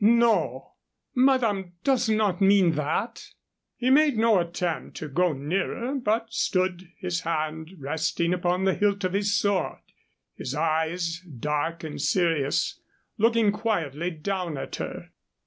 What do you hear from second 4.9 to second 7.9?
to go nearer, but stood, his hand